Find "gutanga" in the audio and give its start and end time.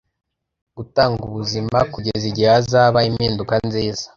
0.77-1.21